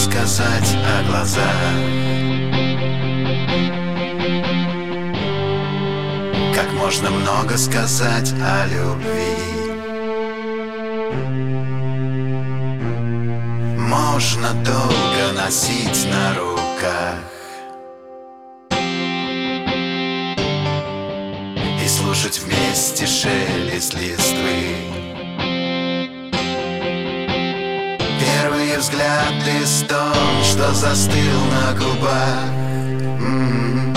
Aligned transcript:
сказать 0.00 0.76
о 0.76 1.02
глазах. 1.08 1.44
Как 6.54 6.72
можно 6.72 7.10
много 7.10 7.58
сказать 7.58 8.32
о 8.42 8.66
любви. 8.66 9.36
Можно 13.78 14.54
долго 14.64 15.32
носить 15.36 16.06
на 16.10 16.34
руках. 16.34 17.18
И 21.84 21.88
слушать 21.88 22.40
вместе 22.40 23.06
шелест 23.06 23.94
листвы 23.94 24.39
взгляд 28.80 29.34
листом, 29.46 30.42
что 30.42 30.72
застыл 30.72 31.40
на 31.52 31.72
губах 31.78 32.44
М-м-м. 33.20 33.94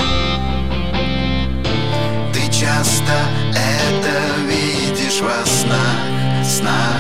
Ты 2.34 2.52
часто 2.52 3.14
это 3.56 4.16
видишь 4.46 5.22
во 5.22 5.46
снах, 5.46 6.44
снах 6.44 6.92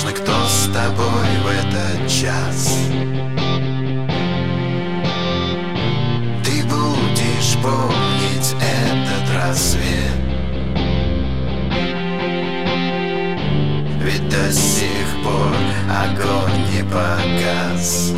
Неважно 0.00 0.12
кто 0.12 0.32
с 0.46 0.66
тобой 0.72 1.28
в 1.42 1.48
этот 1.48 2.08
час. 2.08 2.78
Ты 6.42 6.64
будешь 6.64 7.56
помнить 7.62 8.54
этот 8.60 9.36
рассвет. 9.36 10.14
Ведь 14.00 14.28
до 14.28 14.52
сих 14.52 15.22
пор 15.22 15.54
огонь 15.90 16.64
не 16.72 16.82
погас. 16.84 18.12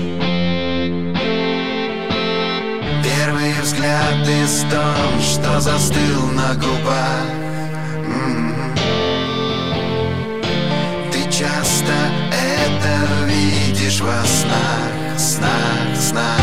Первый 3.02 3.60
взгляд 3.60 4.28
из 4.28 4.60
том, 4.70 5.20
что 5.20 5.60
застыл 5.60 6.26
на 6.32 6.54
губах 6.54 7.42
лишь 13.92 14.00
во 14.00 14.24
снах, 14.24 15.18
снах, 15.18 15.96
снах. 15.96 16.41